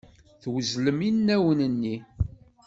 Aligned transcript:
Teswezlem 0.41 0.99
inaw-nni. 1.09 1.95